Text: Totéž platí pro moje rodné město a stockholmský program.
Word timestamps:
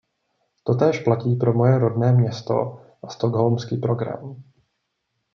Totéž 0.63 0.99
platí 0.99 1.35
pro 1.35 1.53
moje 1.53 1.77
rodné 1.79 2.11
město 2.11 2.79
a 3.03 3.07
stockholmský 3.09 3.77
program. 3.77 4.43